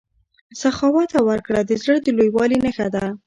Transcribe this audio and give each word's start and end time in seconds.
سخاوت 0.61 1.09
او 1.19 1.23
ورکړه 1.31 1.59
د 1.65 1.71
زړه 1.83 1.95
د 2.01 2.07
لویوالي 2.17 2.57
نښه 2.65 2.87
ده. 2.95 3.05